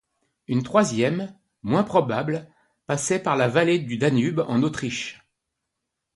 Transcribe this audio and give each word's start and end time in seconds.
Une 0.47 0.63
troisième, 0.63 1.31
moins 1.61 1.83
probable, 1.83 2.49
passait 2.87 3.21
par 3.21 3.35
la 3.35 3.47
vallée 3.47 3.77
du 3.77 3.97
Danube 3.97 4.41
en 4.47 4.63
Autriche. 4.63 5.29